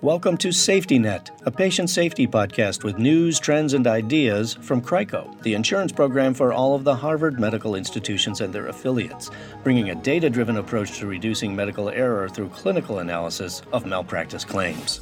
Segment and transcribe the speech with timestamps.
[0.00, 5.42] Welcome to Safety Net, a patient safety podcast with news, trends, and ideas from CRICO,
[5.42, 9.32] the insurance program for all of the Harvard medical institutions and their affiliates,
[9.64, 15.00] bringing a data driven approach to reducing medical error through clinical analysis of malpractice claims.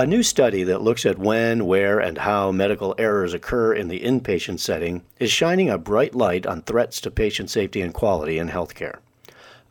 [0.00, 4.00] A new study that looks at when, where, and how medical errors occur in the
[4.00, 8.48] inpatient setting is shining a bright light on threats to patient safety and quality in
[8.48, 9.00] healthcare.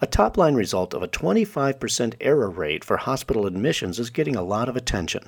[0.01, 4.43] A top line result of a 25% error rate for hospital admissions is getting a
[4.43, 5.23] lot of attention.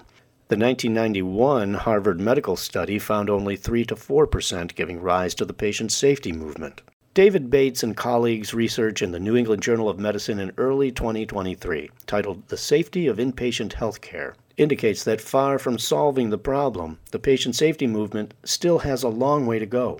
[0.49, 5.91] The 1991 Harvard Medical Study found only 3 to 4% giving rise to the patient
[5.91, 6.83] safety movement.
[7.15, 11.89] David Bates and colleagues' research in the New England Journal of Medicine in early 2023,
[12.05, 17.55] titled The Safety of Inpatient Healthcare, indicates that far from solving the problem, the patient
[17.55, 19.99] safety movement still has a long way to go.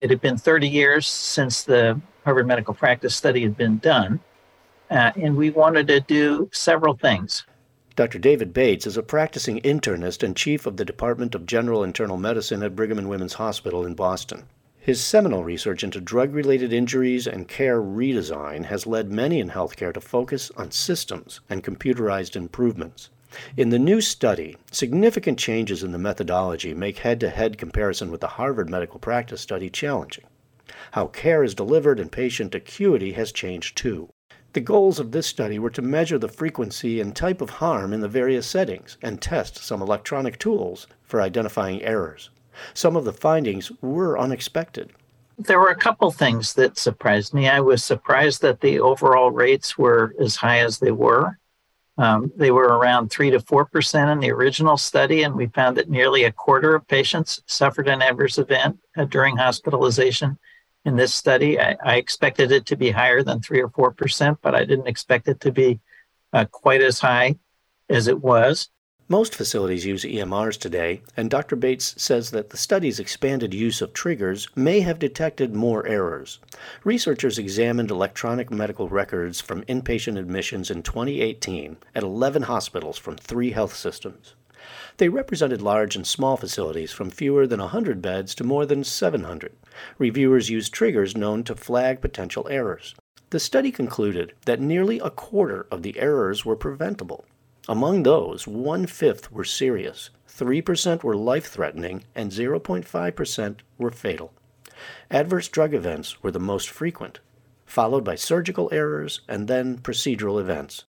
[0.00, 4.20] It had been 30 years since the Harvard Medical Practice study had been done,
[4.90, 7.44] uh, and we wanted to do several things.
[7.96, 8.18] Dr.
[8.18, 12.62] David Bates is a practicing internist and chief of the Department of General Internal Medicine
[12.62, 14.44] at Brigham and Women's Hospital in Boston.
[14.78, 19.92] His seminal research into drug related injuries and care redesign has led many in healthcare
[19.92, 23.10] to focus on systems and computerized improvements.
[23.56, 28.20] In the new study, significant changes in the methodology make head to head comparison with
[28.20, 30.24] the Harvard Medical Practice study challenging.
[30.92, 34.08] How care is delivered and patient acuity has changed too.
[34.52, 38.00] The goals of this study were to measure the frequency and type of harm in
[38.00, 42.30] the various settings and test some electronic tools for identifying errors.
[42.74, 44.90] Some of the findings were unexpected.
[45.38, 47.48] There were a couple things that surprised me.
[47.48, 51.38] I was surprised that the overall rates were as high as they were.
[52.00, 55.90] Um, they were around 3 to 4% in the original study, and we found that
[55.90, 60.38] nearly a quarter of patients suffered an adverse event uh, during hospitalization.
[60.86, 64.54] In this study, I, I, expected it to be higher than 3 or 4%, but
[64.54, 65.78] I didn't expect it to be
[66.32, 67.36] uh, quite as high
[67.90, 68.70] as it was.
[69.10, 71.56] Most facilities use EMRs today, and Dr.
[71.56, 76.38] Bates says that the study's expanded use of triggers may have detected more errors.
[76.84, 83.50] Researchers examined electronic medical records from inpatient admissions in 2018 at 11 hospitals from three
[83.50, 84.36] health systems.
[84.98, 89.56] They represented large and small facilities from fewer than 100 beds to more than 700.
[89.98, 92.94] Reviewers used triggers known to flag potential errors.
[93.30, 97.24] The study concluded that nearly a quarter of the errors were preventable.
[97.70, 104.32] Among those, one fifth were serious, 3% were life threatening, and 0.5% were fatal.
[105.08, 107.20] Adverse drug events were the most frequent,
[107.64, 110.82] followed by surgical errors and then procedural events.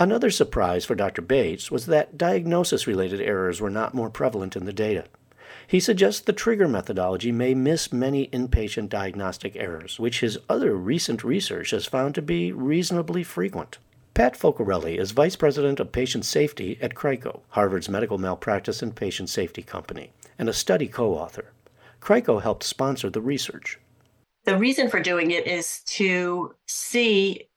[0.00, 1.22] Another surprise for Dr.
[1.22, 5.04] Bates was that diagnosis related errors were not more prevalent in the data.
[5.68, 11.22] He suggests the trigger methodology may miss many inpatient diagnostic errors, which his other recent
[11.22, 13.78] research has found to be reasonably frequent.
[14.14, 19.28] Pat Folcarelli is Vice President of Patient Safety at CRICO, Harvard's medical malpractice and patient
[19.28, 21.50] safety company, and a study co author.
[21.98, 23.80] CRICO helped sponsor the research.
[24.44, 27.48] The reason for doing it is to see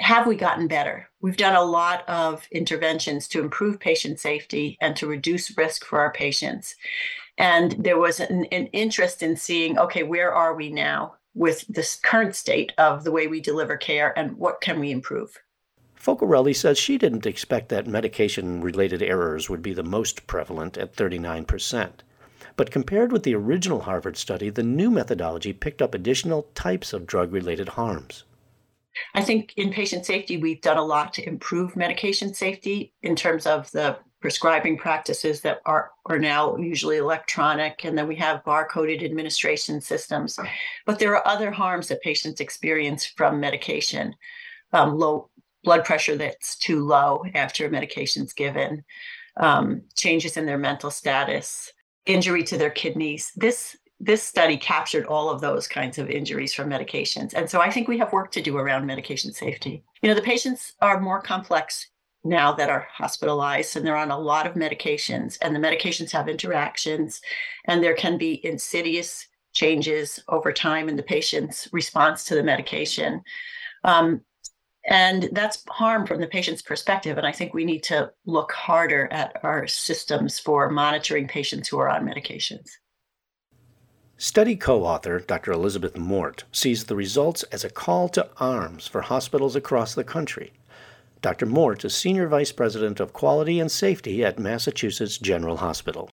[0.00, 1.10] have we gotten better?
[1.20, 6.00] We've done a lot of interventions to improve patient safety and to reduce risk for
[6.00, 6.76] our patients.
[7.36, 11.96] And there was an, an interest in seeing okay, where are we now with this
[11.96, 15.38] current state of the way we deliver care and what can we improve?
[15.98, 20.94] Folcarelli says she didn't expect that medication related errors would be the most prevalent at
[20.94, 21.90] 39%.
[22.56, 27.06] But compared with the original Harvard study, the new methodology picked up additional types of
[27.06, 28.24] drug related harms.
[29.14, 33.46] I think in patient safety, we've done a lot to improve medication safety in terms
[33.46, 39.04] of the prescribing practices that are, are now usually electronic, and then we have barcoded
[39.04, 40.38] administration systems.
[40.86, 44.14] But there are other harms that patients experience from medication.
[44.72, 45.30] Um, low
[45.66, 48.84] blood pressure that's too low after medication's given,
[49.36, 51.72] um, changes in their mental status,
[52.06, 53.32] injury to their kidneys.
[53.36, 57.32] This this study captured all of those kinds of injuries from medications.
[57.32, 59.82] And so I think we have work to do around medication safety.
[60.02, 61.88] You know, the patients are more complex
[62.22, 66.28] now that are hospitalized and they're on a lot of medications and the medications have
[66.28, 67.22] interactions
[67.64, 73.22] and there can be insidious changes over time in the patient's response to the medication.
[73.82, 74.20] Um,
[74.88, 77.18] and that's harm from the patient's perspective.
[77.18, 81.78] And I think we need to look harder at our systems for monitoring patients who
[81.78, 82.68] are on medications.
[84.16, 85.52] Study co author Dr.
[85.52, 90.52] Elizabeth Mort sees the results as a call to arms for hospitals across the country.
[91.20, 91.46] Dr.
[91.46, 96.08] Mort is Senior Vice President of Quality and Safety at Massachusetts General Hospital.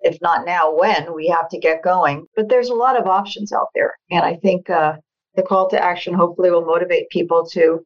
[0.00, 1.14] If not now, when?
[1.14, 2.26] We have to get going.
[2.36, 3.94] But there's a lot of options out there.
[4.10, 4.96] And I think uh,
[5.34, 7.84] The call to action hopefully will motivate people to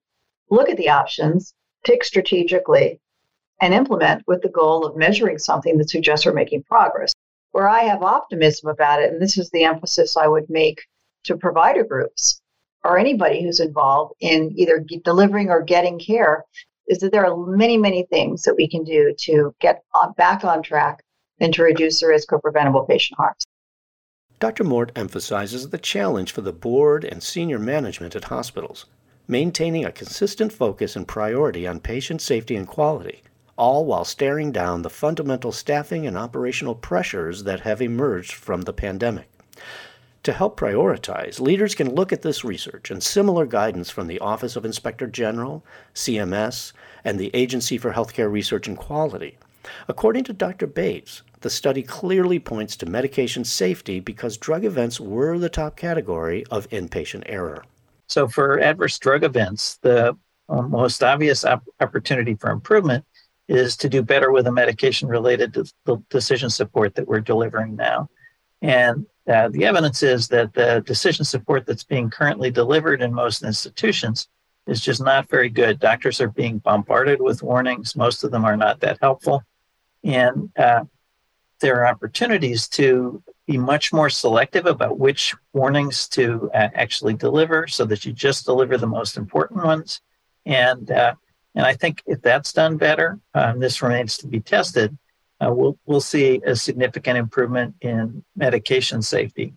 [0.50, 1.54] look at the options,
[1.84, 3.00] pick strategically,
[3.60, 7.12] and implement with the goal of measuring something that suggests we're making progress.
[7.52, 10.82] Where I have optimism about it, and this is the emphasis I would make
[11.24, 12.40] to provider groups
[12.84, 16.44] or anybody who's involved in either delivering or getting care,
[16.86, 20.44] is that there are many, many things that we can do to get on, back
[20.44, 21.02] on track
[21.40, 23.44] and to reduce the risk of preventable patient harms.
[24.38, 24.64] Dr.
[24.64, 28.84] Mort emphasizes the challenge for the board and senior management at hospitals,
[29.28, 33.22] maintaining a consistent focus and priority on patient safety and quality,
[33.56, 38.72] all while staring down the fundamental staffing and operational pressures that have emerged from the
[38.72, 39.28] pandemic.
[40.22, 44.56] To help prioritize, leaders can look at this research and similar guidance from the Office
[44.56, 45.64] of Inspector General,
[45.94, 46.72] CMS,
[47.04, 49.38] and the Agency for Healthcare Research and Quality.
[49.88, 50.66] According to Dr.
[50.66, 56.44] Bates, the study clearly points to medication safety because drug events were the top category
[56.50, 57.64] of inpatient error.
[58.08, 60.16] So, for adverse drug events, the
[60.48, 63.04] uh, most obvious op- opportunity for improvement
[63.48, 67.76] is to do better with the medication related to the decision support that we're delivering
[67.76, 68.08] now.
[68.62, 73.42] And uh, the evidence is that the decision support that's being currently delivered in most
[73.42, 74.28] institutions
[74.66, 75.78] is just not very good.
[75.78, 77.96] Doctors are being bombarded with warnings.
[77.96, 79.42] Most of them are not that helpful.
[80.02, 80.84] And uh,
[81.60, 87.66] there are opportunities to be much more selective about which warnings to uh, actually deliver
[87.66, 90.00] so that you just deliver the most important ones.
[90.44, 91.14] And, uh,
[91.54, 94.96] and I think if that's done better, um, this remains to be tested,
[95.40, 99.54] uh, we'll, we'll see a significant improvement in medication safety.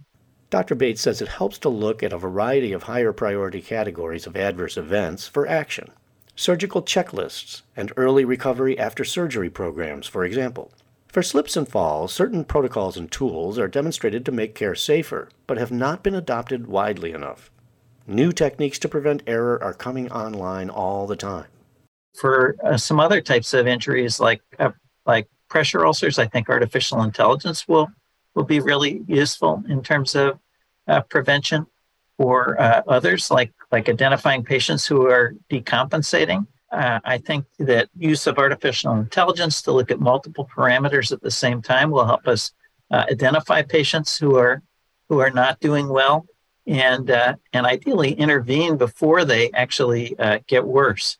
[0.49, 0.75] Dr.
[0.75, 4.77] Bates says it helps to look at a variety of higher priority categories of adverse
[4.77, 5.91] events for action.
[6.35, 10.71] Surgical checklists and early recovery after surgery programs, for example.
[11.09, 15.57] For slips and falls, certain protocols and tools are demonstrated to make care safer, but
[15.57, 17.49] have not been adopted widely enough.
[18.05, 21.47] New techniques to prevent error are coming online all the time.
[22.15, 24.71] For uh, some other types of injuries, like uh,
[25.07, 27.89] like pressure ulcers, I think artificial intelligence will
[28.35, 30.37] will be really useful in terms of
[30.87, 31.65] uh, prevention.
[32.17, 38.27] For uh, others, like like identifying patients who are decompensating, uh, I think that use
[38.27, 42.51] of artificial intelligence to look at multiple parameters at the same time will help us
[42.91, 44.61] uh, identify patients who are
[45.07, 46.27] who are not doing well,
[46.67, 51.17] and uh, and ideally intervene before they actually uh, get worse.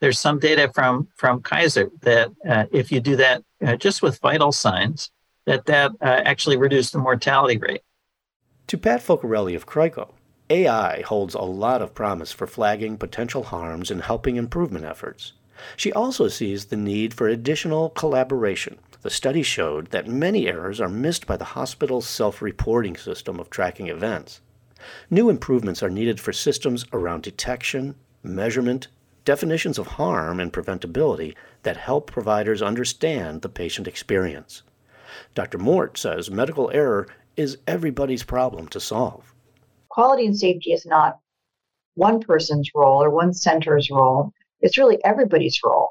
[0.00, 4.18] There's some data from from Kaiser that uh, if you do that uh, just with
[4.20, 5.10] vital signs,
[5.46, 7.82] that that actually reduced the mortality rate.
[8.68, 10.14] To Pat Folcarelli of CRICO,
[10.50, 15.32] AI holds a lot of promise for flagging potential harms and helping improvement efforts.
[15.74, 18.78] She also sees the need for additional collaboration.
[19.00, 23.48] The study showed that many errors are missed by the hospital's self reporting system of
[23.48, 24.42] tracking events.
[25.08, 28.88] New improvements are needed for systems around detection, measurement,
[29.24, 34.62] definitions of harm, and preventability that help providers understand the patient experience.
[35.34, 35.56] Dr.
[35.56, 39.33] Mort says medical error is everybody's problem to solve
[39.94, 41.18] quality and safety is not
[41.94, 44.32] one person's role or one center's role.
[44.60, 45.90] It's really everybody's role.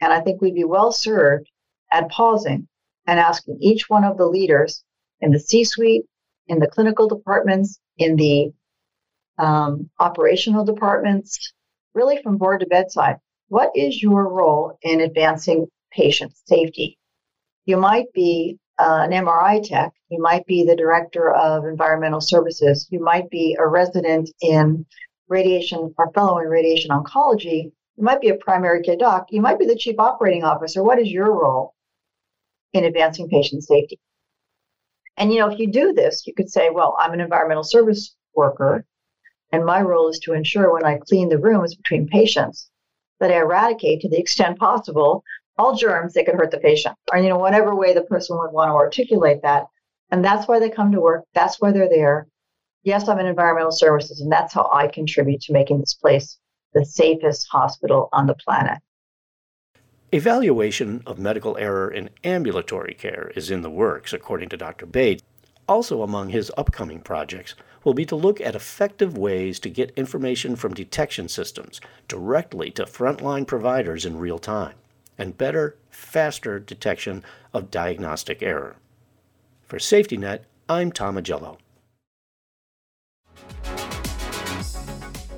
[0.00, 1.50] And I think we'd be well served
[1.92, 2.66] at pausing
[3.06, 4.82] and asking each one of the leaders
[5.20, 6.04] in the C suite,
[6.46, 8.52] in the clinical departments, in the
[9.38, 11.52] um, operational departments,
[11.94, 13.16] really from board to bedside,
[13.48, 16.96] what is your role in advancing patient safety?
[17.66, 22.88] You might be uh, an MRI tech, you might be the director of environmental services,
[22.90, 24.86] you might be a resident in
[25.28, 29.58] radiation or fellow in radiation oncology, you might be a primary care doc, you might
[29.58, 30.82] be the chief operating officer.
[30.82, 31.74] What is your role
[32.72, 34.00] in advancing patient safety?
[35.16, 38.14] And you know, if you do this, you could say, well, I'm an environmental service
[38.34, 38.86] worker,
[39.52, 42.70] and my role is to ensure when I clean the rooms between patients
[43.20, 45.22] that I eradicate to the extent possible
[45.58, 48.52] all germs that could hurt the patient, or you know, whatever way the person would
[48.52, 49.66] want to articulate that.
[50.10, 51.24] And that's why they come to work.
[51.34, 52.26] That's why they're there.
[52.84, 56.38] Yes, I'm in environmental services, and that's how I contribute to making this place
[56.74, 58.78] the safest hospital on the planet.
[60.10, 64.84] Evaluation of medical error in ambulatory care is in the works, according to Dr.
[64.84, 65.22] Bates.
[65.68, 67.54] Also, among his upcoming projects
[67.84, 72.84] will be to look at effective ways to get information from detection systems directly to
[72.84, 74.74] frontline providers in real time
[75.18, 78.76] and better, faster detection of diagnostic error.
[79.62, 81.58] For SafetyNet, I'm Tom Agello.